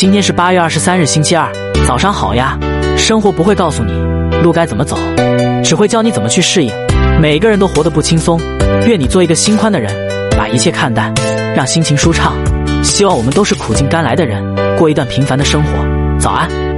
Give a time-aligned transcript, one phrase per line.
[0.00, 1.52] 今天是八月二十三日星期二。
[1.86, 2.58] 早上好呀
[2.96, 3.92] 生活不会告诉你
[4.42, 4.96] 路该怎么走
[5.62, 6.72] 只会教你怎么去适应。
[7.20, 8.40] 每个人都活得不轻松
[8.86, 9.94] 愿你做一个心宽的人
[10.38, 11.12] 把一切看淡
[11.54, 12.32] 让心情舒畅。
[12.82, 14.42] 希望我们都是苦尽甘来的人
[14.78, 16.18] 过一段平凡的生活。
[16.18, 16.69] 早安。